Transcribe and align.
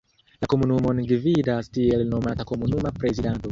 La 0.45 0.47
komunumon 0.53 1.01
gvidas 1.11 1.71
tiel 1.77 2.03
nomata 2.15 2.49
komunuma 2.55 2.97
prezidanto. 3.01 3.49